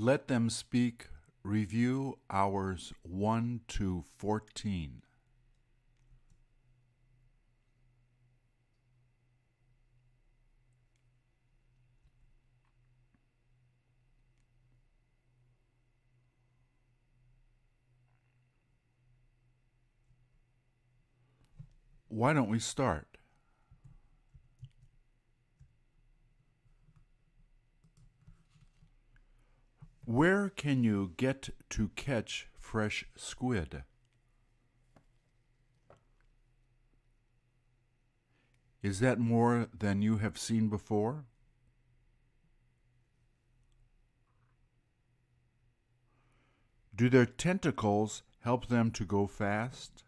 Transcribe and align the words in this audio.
Let 0.00 0.28
Them 0.28 0.48
Speak 0.48 1.08
Review 1.42 2.20
Hours 2.30 2.92
1 3.02 3.62
to 3.66 4.04
14. 4.16 5.02
Why 22.06 22.32
don't 22.32 22.48
we 22.48 22.60
start? 22.60 23.07
Where 30.18 30.48
can 30.48 30.82
you 30.82 31.12
get 31.16 31.50
to 31.70 31.90
catch 31.94 32.48
fresh 32.58 33.06
squid? 33.14 33.84
Is 38.82 38.98
that 38.98 39.20
more 39.20 39.68
than 39.72 40.02
you 40.02 40.16
have 40.16 40.36
seen 40.36 40.68
before? 40.68 41.26
Do 46.92 47.08
their 47.08 47.24
tentacles 47.24 48.24
help 48.40 48.66
them 48.66 48.90
to 48.90 49.04
go 49.04 49.28
fast? 49.28 50.02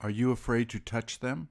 Are 0.00 0.10
you 0.10 0.32
afraid 0.32 0.68
to 0.70 0.80
touch 0.80 1.20
them? 1.20 1.48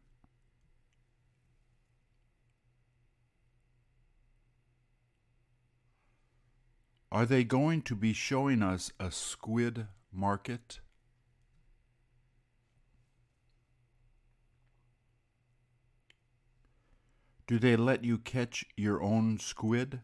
Are 7.11 7.25
they 7.25 7.43
going 7.43 7.81
to 7.83 7.95
be 7.95 8.13
showing 8.13 8.63
us 8.63 8.91
a 8.97 9.11
squid 9.11 9.87
market? 10.13 10.79
Do 17.47 17.59
they 17.59 17.75
let 17.75 18.05
you 18.05 18.17
catch 18.17 18.63
your 18.77 19.03
own 19.03 19.39
squid? 19.39 19.99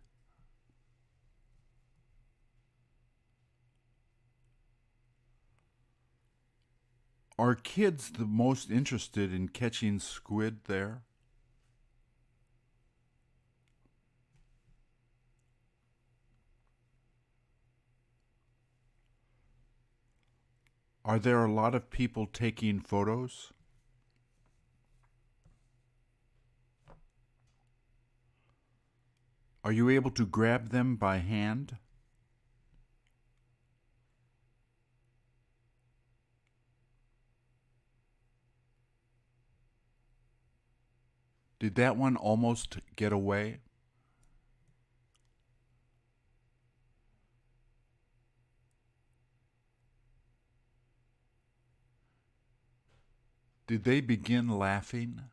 Are 7.39 7.55
kids 7.55 8.11
the 8.11 8.25
most 8.25 8.69
interested 8.69 9.33
in 9.33 9.47
catching 9.47 9.99
squid 9.99 10.65
there? 10.65 11.03
Are 21.07 21.19
there 21.19 21.45
a 21.45 21.49
lot 21.49 21.73
of 21.73 21.89
people 21.89 22.25
taking 22.25 22.81
photos? 22.81 23.53
Are 29.63 29.71
you 29.71 29.87
able 29.89 30.11
to 30.11 30.25
grab 30.25 30.71
them 30.71 30.97
by 30.97 31.19
hand? 31.19 31.77
Did 41.57 41.75
that 41.75 41.95
one 41.95 42.17
almost 42.17 42.79
get 42.97 43.13
away? 43.13 43.61
Did 53.67 53.83
they 53.83 53.99
begin 53.99 54.47
laughing? 54.47 55.23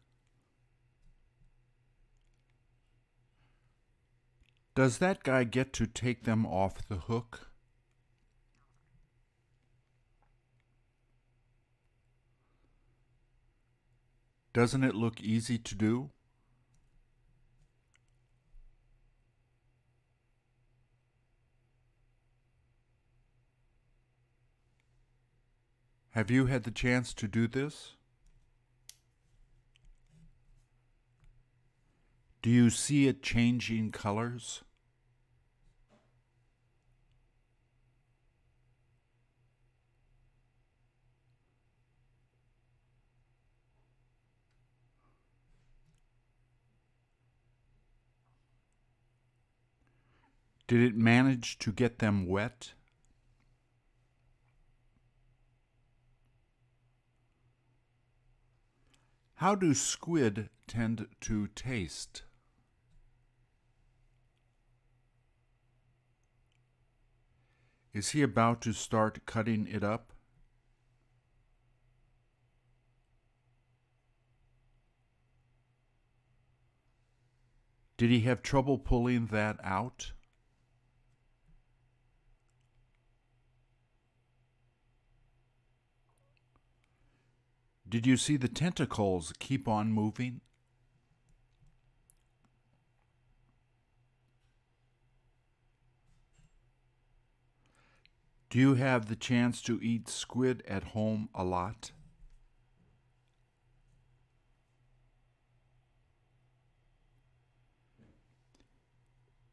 Does 4.74 4.98
that 4.98 5.22
guy 5.22 5.44
get 5.44 5.72
to 5.74 5.86
take 5.86 6.24
them 6.24 6.44
off 6.44 6.88
the 6.88 6.96
hook? 6.96 7.52
Doesn't 14.52 14.82
it 14.82 14.96
look 14.96 15.20
easy 15.20 15.58
to 15.58 15.74
do? 15.76 16.10
Have 26.10 26.30
you 26.30 26.46
had 26.46 26.64
the 26.64 26.70
chance 26.72 27.12
to 27.14 27.28
do 27.28 27.46
this? 27.46 27.96
Do 32.44 32.50
you 32.50 32.68
see 32.68 33.08
it 33.08 33.22
changing 33.22 33.90
colors? 33.92 34.64
Did 50.66 50.82
it 50.82 50.94
manage 50.94 51.58
to 51.60 51.72
get 51.72 51.98
them 51.98 52.26
wet? 52.26 52.74
How 59.36 59.54
do 59.54 59.72
squid 59.72 60.50
tend 60.66 61.06
to 61.22 61.46
taste? 61.46 62.24
Is 67.94 68.10
he 68.10 68.22
about 68.22 68.60
to 68.62 68.72
start 68.72 69.24
cutting 69.24 69.68
it 69.68 69.84
up? 69.84 70.12
Did 77.96 78.10
he 78.10 78.20
have 78.22 78.42
trouble 78.42 78.78
pulling 78.78 79.26
that 79.26 79.60
out? 79.62 80.10
Did 87.88 88.08
you 88.08 88.16
see 88.16 88.36
the 88.36 88.48
tentacles 88.48 89.32
keep 89.38 89.68
on 89.68 89.92
moving? 89.92 90.40
Do 98.54 98.60
you 98.60 98.74
have 98.74 99.06
the 99.06 99.16
chance 99.16 99.60
to 99.62 99.80
eat 99.82 100.08
squid 100.08 100.62
at 100.68 100.84
home 100.84 101.28
a 101.34 101.42
lot? 101.42 101.90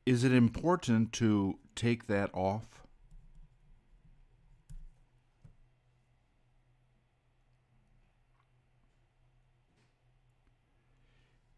Is 0.06 0.24
it 0.24 0.32
important 0.32 1.14
to 1.14 1.58
take 1.74 2.06
that 2.06 2.30
off? 2.32 2.84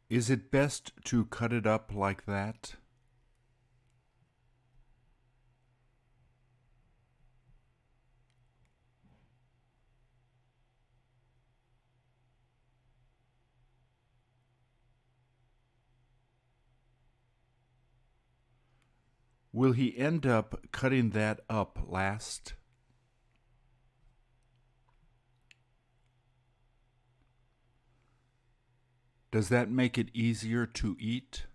Is 0.10 0.30
it 0.30 0.50
best 0.50 0.94
to 1.04 1.26
cut 1.26 1.52
it 1.52 1.68
up 1.68 1.92
like 1.94 2.26
that? 2.26 2.76
Will 19.64 19.72
he 19.72 19.98
end 19.98 20.26
up 20.26 20.60
cutting 20.74 21.12
that 21.12 21.40
up 21.50 21.80
last? 21.88 22.56
Does 29.32 29.48
that 29.48 29.72
make 29.72 29.98
it 29.98 30.10
easier 30.14 30.66
to 30.66 30.98
eat? 31.00 31.46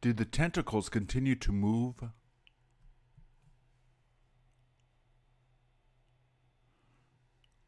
Did 0.00 0.16
the 0.16 0.24
tentacles 0.24 0.88
continue 0.88 1.36
to 1.36 1.52
move? 1.52 2.02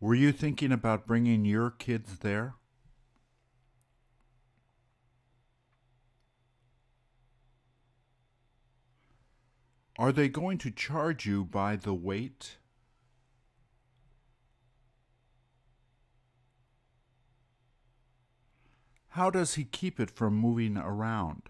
Were 0.00 0.16
you 0.16 0.32
thinking 0.32 0.72
about 0.72 1.06
bringing 1.06 1.44
your 1.44 1.70
kids 1.70 2.18
there? 2.18 2.56
Are 9.98 10.12
they 10.12 10.28
going 10.28 10.58
to 10.58 10.70
charge 10.70 11.26
you 11.26 11.44
by 11.44 11.74
the 11.74 11.92
weight? 11.92 12.58
How 19.08 19.28
does 19.28 19.54
he 19.54 19.64
keep 19.64 19.98
it 19.98 20.08
from 20.08 20.36
moving 20.36 20.76
around? 20.76 21.48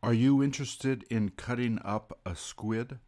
Are 0.00 0.14
you 0.14 0.44
interested 0.44 1.04
in 1.10 1.30
cutting 1.30 1.80
up 1.84 2.20
a 2.24 2.36
squid? 2.36 3.00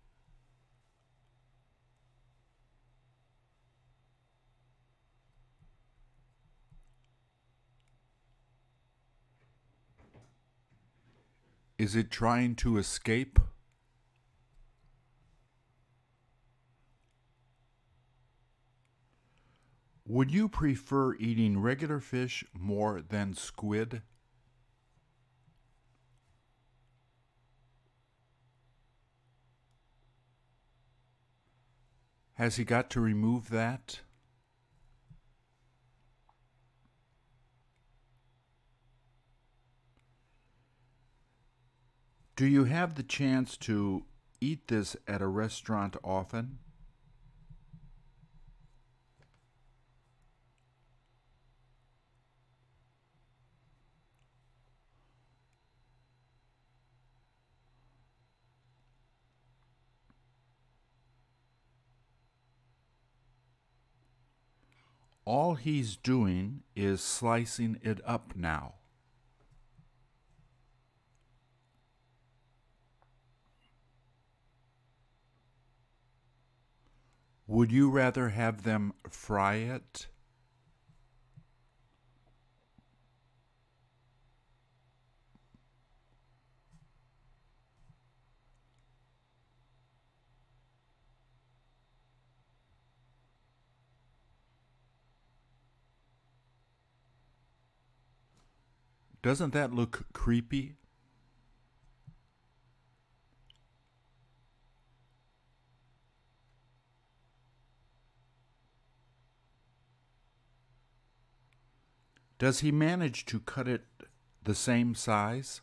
Is 11.83 11.97
it 11.97 12.13
trying 12.13 12.55
to 12.63 12.79
escape? 12.79 13.41
Would 20.07 20.31
you 20.31 20.49
prefer 20.49 21.17
eating 21.17 21.59
regular 21.59 21.99
fish 21.99 22.45
more 22.55 23.01
than 23.01 23.35
squid? 23.35 24.03
Has 32.35 32.55
he 32.55 32.65
got 32.65 32.91
to 32.91 33.01
remove 33.01 33.51
that? 33.51 34.03
Do 42.35 42.47
you 42.47 42.65
have 42.65 42.95
the 42.95 43.03
chance 43.03 43.59
to 43.59 44.05
eat 44.41 44.69
this 44.69 44.97
at 45.07 45.21
a 45.21 45.27
restaurant 45.27 45.97
often? 46.03 46.59
All 65.25 65.55
he's 65.55 65.97
doing 65.97 66.63
is 66.75 67.01
slicing 67.01 67.79
it 67.83 68.01
up 68.05 68.35
now. 68.35 68.75
Would 77.53 77.71
you 77.71 77.91
rather 77.91 78.31
have 78.31 78.63
them 78.63 78.95
fry 79.11 79.57
it? 79.57 80.07
Doesn't 99.21 99.53
that 99.53 99.75
look 99.75 100.07
creepy? 100.15 100.77
Does 112.43 112.59
he 112.59 112.73
manage 112.73 113.25
to 113.27 113.39
cut 113.39 113.69
it 113.69 113.85
the 114.43 114.57
same 114.57 114.97
size? 114.97 115.61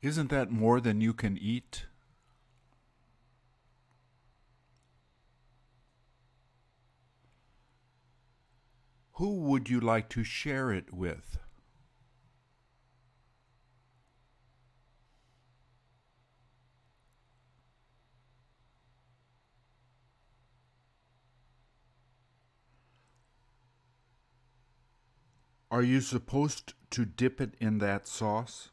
Isn't 0.00 0.30
that 0.30 0.52
more 0.52 0.80
than 0.80 1.00
you 1.00 1.12
can 1.12 1.36
eat? 1.36 1.86
Who 9.14 9.40
would 9.40 9.68
you 9.68 9.80
like 9.80 10.08
to 10.10 10.22
share 10.22 10.70
it 10.70 10.94
with? 10.94 11.41
Are 25.72 25.82
you 25.82 26.02
supposed 26.02 26.74
to 26.90 27.06
dip 27.06 27.40
it 27.40 27.54
in 27.58 27.78
that 27.78 28.06
sauce? 28.06 28.68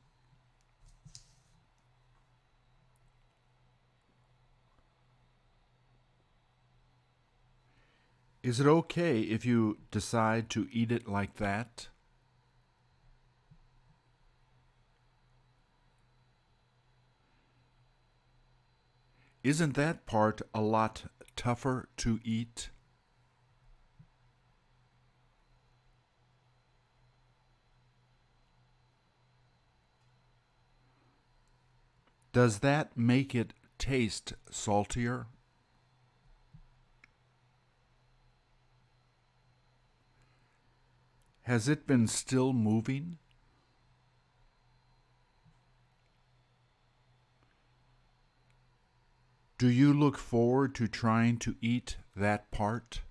Is 8.43 8.59
it 8.59 8.67
okay 8.67 9.21
if 9.21 9.45
you 9.45 9.77
decide 9.91 10.49
to 10.49 10.67
eat 10.73 10.91
it 10.91 11.07
like 11.07 11.37
that? 11.37 11.87
Isn't 19.41 19.75
that 19.75 20.05
part 20.05 20.41
a 20.53 20.59
lot 20.59 21.05
tougher 21.37 21.87
to 21.95 22.19
eat? 22.25 22.71
Does 32.31 32.59
that 32.59 32.95
make 32.95 33.33
it 33.33 33.53
taste 33.79 34.33
saltier? 34.51 35.27
Has 41.43 41.67
it 41.67 41.87
been 41.87 42.07
still 42.07 42.53
moving? 42.53 43.17
Do 49.57 49.67
you 49.67 49.91
look 49.91 50.17
forward 50.17 50.75
to 50.75 50.87
trying 50.87 51.37
to 51.39 51.55
eat 51.59 51.97
that 52.15 52.51
part? 52.51 53.01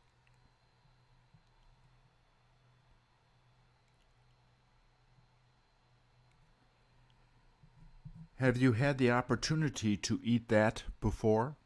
Have 8.39 8.57
you 8.57 8.71
had 8.71 8.99
the 8.99 9.11
opportunity 9.11 9.97
to 9.97 10.21
eat 10.23 10.49
that 10.49 10.85
before? 11.01 11.57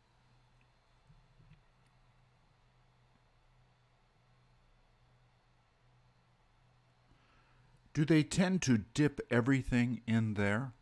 Do 7.92 8.06
they 8.06 8.22
tend 8.22 8.62
to 8.62 8.78
dip 8.78 9.20
everything 9.30 10.00
in 10.06 10.32
there? 10.32 10.72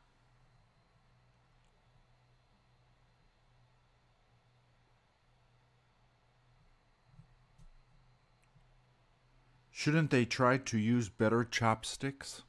Shouldn't 9.72 10.10
they 10.10 10.24
try 10.24 10.58
to 10.58 10.78
use 10.78 11.08
better 11.08 11.42
chopsticks? 11.42 12.42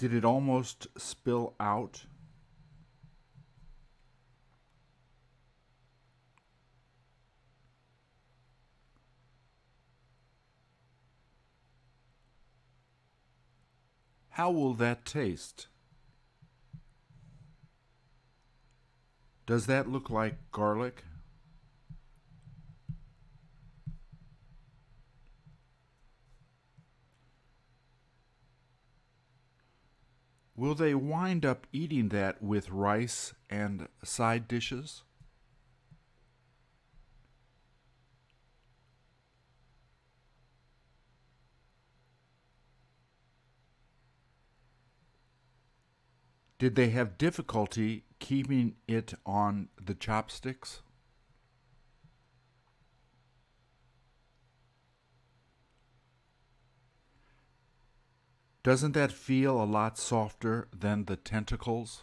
Did 0.00 0.14
it 0.14 0.24
almost 0.24 0.86
spill 0.96 1.52
out? 1.60 2.06
How 14.30 14.50
will 14.50 14.72
that 14.72 15.04
taste? 15.04 15.66
Does 19.44 19.66
that 19.66 19.86
look 19.86 20.08
like 20.08 20.50
garlic? 20.50 21.04
Will 30.60 30.74
they 30.74 30.94
wind 30.94 31.46
up 31.46 31.66
eating 31.72 32.10
that 32.10 32.42
with 32.42 32.68
rice 32.68 33.32
and 33.48 33.88
side 34.04 34.46
dishes? 34.46 35.04
Did 46.58 46.74
they 46.74 46.90
have 46.90 47.16
difficulty 47.16 48.04
keeping 48.18 48.74
it 48.86 49.14
on 49.24 49.70
the 49.82 49.94
chopsticks? 49.94 50.82
Doesn't 58.62 58.92
that 58.92 59.10
feel 59.10 59.62
a 59.62 59.64
lot 59.64 59.96
softer 59.96 60.68
than 60.78 61.06
the 61.06 61.16
tentacles? 61.16 62.02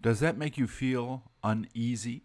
Does 0.00 0.20
that 0.20 0.36
make 0.36 0.58
you 0.58 0.68
feel 0.68 1.22
uneasy? 1.42 2.24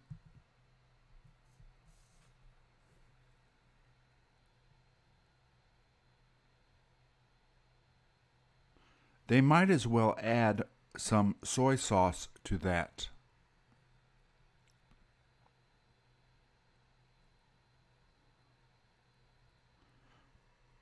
They 9.27 9.41
might 9.41 9.69
as 9.69 9.87
well 9.87 10.15
add 10.21 10.63
some 10.97 11.35
soy 11.43 11.77
sauce 11.77 12.27
to 12.43 12.57
that. 12.57 13.09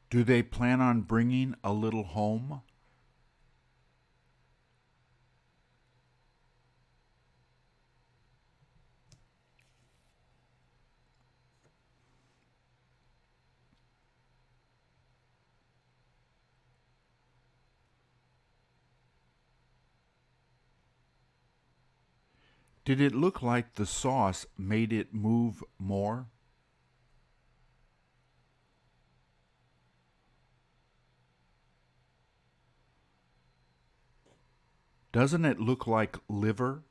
Do 0.10 0.24
they 0.24 0.42
plan 0.42 0.80
on 0.80 1.02
bringing 1.02 1.56
a 1.64 1.74
little 1.74 2.04
home? 2.04 2.62
Did 22.86 23.02
it 23.02 23.14
look 23.14 23.42
like 23.42 23.76
the 23.76 23.86
sauce 23.86 24.46
made 24.58 24.94
it 24.94 25.14
move 25.14 25.62
more? 25.78 26.28
Doesn't 35.18 35.46
it 35.46 35.60
look 35.60 35.88
like 35.88 36.18
liver? 36.30 36.84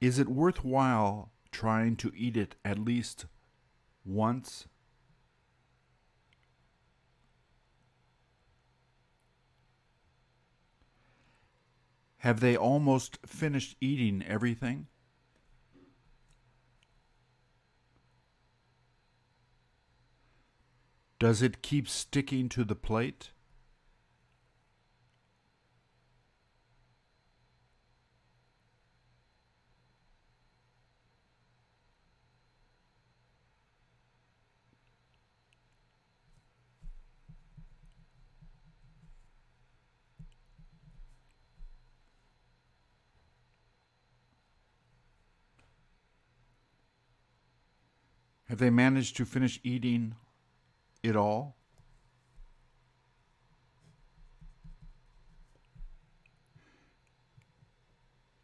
Is 0.00 0.18
it 0.18 0.28
worthwhile 0.28 1.30
trying 1.52 1.94
to 1.98 2.10
eat 2.16 2.36
it 2.36 2.56
at 2.64 2.80
least 2.80 3.26
once? 4.04 4.66
Have 12.16 12.40
they 12.40 12.56
almost 12.56 13.20
finished 13.24 13.76
eating 13.80 14.24
everything? 14.26 14.88
Does 21.22 21.40
it 21.40 21.62
keep 21.62 21.88
sticking 21.88 22.48
to 22.48 22.64
the 22.64 22.74
plate? 22.74 23.30
Have 48.46 48.58
they 48.58 48.70
managed 48.70 49.16
to 49.18 49.24
finish 49.24 49.60
eating 49.62 50.16
it 51.02 51.16
all? 51.16 51.56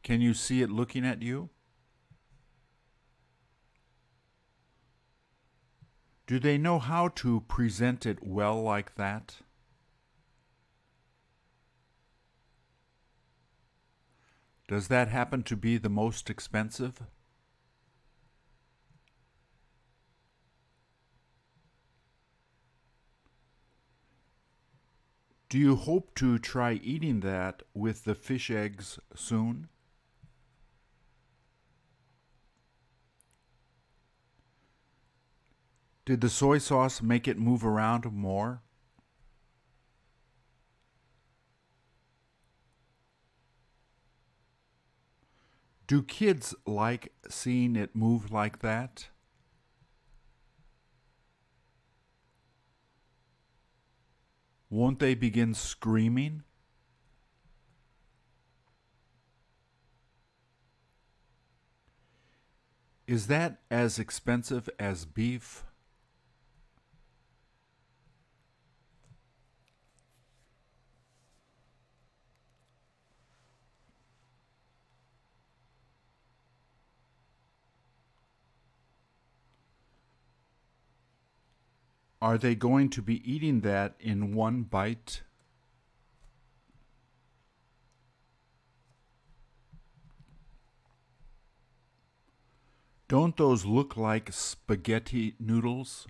Can 0.02 0.20
you 0.20 0.34
see 0.34 0.62
it 0.62 0.70
looking 0.70 1.04
at 1.04 1.22
you? 1.22 1.50
Do 6.26 6.38
they 6.38 6.58
know 6.58 6.78
how 6.78 7.08
to 7.08 7.40
present 7.42 8.04
it 8.04 8.26
well 8.26 8.62
like 8.62 8.96
that? 8.96 9.36
Does 14.66 14.88
that 14.88 15.08
happen 15.08 15.42
to 15.44 15.56
be 15.56 15.78
the 15.78 15.88
most 15.88 16.28
expensive? 16.28 17.02
Do 25.48 25.58
you 25.58 25.76
hope 25.76 26.14
to 26.16 26.38
try 26.38 26.74
eating 26.74 27.20
that 27.20 27.62
with 27.72 28.04
the 28.04 28.14
fish 28.14 28.50
eggs 28.50 28.98
soon? 29.14 29.68
Did 36.04 36.20
the 36.20 36.28
soy 36.28 36.58
sauce 36.58 37.00
make 37.00 37.26
it 37.26 37.38
move 37.38 37.64
around 37.64 38.10
more? 38.12 38.62
Do 45.86 46.02
kids 46.02 46.54
like 46.66 47.12
seeing 47.30 47.74
it 47.74 47.96
move 47.96 48.30
like 48.30 48.58
that? 48.58 49.08
Won't 54.70 54.98
they 54.98 55.14
begin 55.14 55.54
screaming? 55.54 56.42
Is 63.06 63.28
that 63.28 63.62
as 63.70 63.98
expensive 63.98 64.68
as 64.78 65.06
beef? 65.06 65.64
Are 82.20 82.36
they 82.36 82.56
going 82.56 82.90
to 82.90 83.02
be 83.02 83.22
eating 83.30 83.60
that 83.60 83.94
in 84.00 84.34
one 84.34 84.62
bite? 84.62 85.22
Don't 93.06 93.36
those 93.36 93.64
look 93.64 93.96
like 93.96 94.32
spaghetti 94.32 95.34
noodles? 95.38 96.06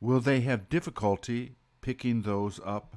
Will 0.00 0.20
they 0.20 0.40
have 0.42 0.68
difficulty 0.68 1.54
picking 1.80 2.22
those 2.22 2.60
up? 2.62 2.96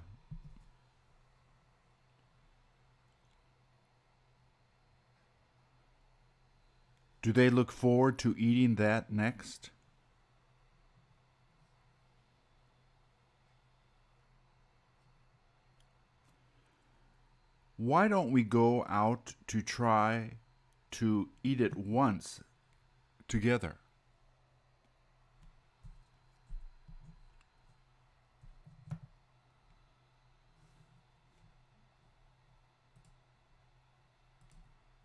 Do 7.27 7.33
they 7.33 7.49
look 7.49 7.73
forward 7.73 8.17
to 8.19 8.33
eating 8.37 8.75
that 8.75 9.11
next? 9.11 9.71
Why 17.75 18.07
don't 18.07 18.31
we 18.31 18.43
go 18.43 18.85
out 18.87 19.35
to 19.47 19.61
try 19.61 20.37
to 20.91 21.27
eat 21.43 21.59
it 21.59 21.75
once 21.75 22.39
together? 23.27 23.75